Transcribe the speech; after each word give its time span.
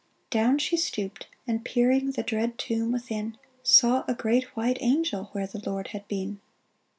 Down 0.31 0.57
she 0.57 0.77
stooped, 0.77 1.27
and 1.45 1.63
peering 1.63 2.09
The 2.13 2.23
dread 2.23 2.57
tomb 2.57 2.91
within, 2.91 3.37
Saw 3.61 4.03
a 4.07 4.15
great 4.15 4.45
white 4.57 4.77
angel 4.81 5.25
Where 5.25 5.45
the 5.45 5.59
Lord 5.63 5.89
had 5.89 6.07
been 6.07 6.39